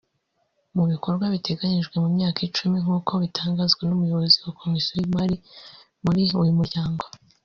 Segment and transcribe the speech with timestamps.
[0.75, 5.35] Mu bikorwa biteganyijwe mu myaka icumi nkuko bitangazwa n’umuyobozi wa Komisiyo y’Imari
[6.03, 7.03] muri uyu muryango